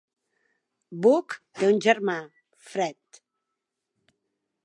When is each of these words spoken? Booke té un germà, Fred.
Booke 1.05 1.37
té 1.59 1.69
un 1.75 1.83
germà, 1.87 2.17
Fred. 2.71 3.23